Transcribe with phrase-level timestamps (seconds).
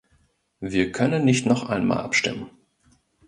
[0.61, 2.49] Wir können nicht noch einmal abstimmen.